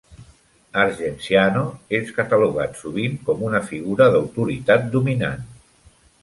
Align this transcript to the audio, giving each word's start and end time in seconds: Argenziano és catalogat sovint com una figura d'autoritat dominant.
Argenziano 0.83 1.65
és 1.97 2.09
catalogat 2.15 2.73
sovint 2.79 3.19
com 3.29 3.45
una 3.51 3.61
figura 3.69 4.09
d'autoritat 4.17 4.89
dominant. 4.99 5.47